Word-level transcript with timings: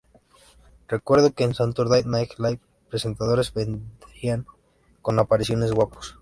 Recuerdo 0.87 1.31
que 1.35 1.43
en 1.43 1.53
"Saturday 1.53 2.01
Night 2.07 2.31
Live", 2.39 2.59
presentadores 2.89 3.53
vendrían 3.53 4.47
con 5.03 5.19
apariciones 5.19 5.73
guapos. 5.73 6.17